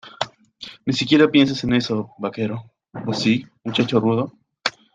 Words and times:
Ni 0.83 0.93
siquiera 0.93 1.29
pienses 1.29 1.63
en 1.63 1.73
eso, 1.73 2.09
vaquero.¿ 2.17 2.63
O 3.05 3.13
sí, 3.13 3.45
muchacho 3.63 3.99
rudo? 3.99 4.33